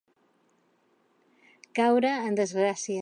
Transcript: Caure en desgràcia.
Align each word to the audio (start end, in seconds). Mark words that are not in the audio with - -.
Caure 1.81 2.15
en 2.31 2.41
desgràcia. 2.41 2.99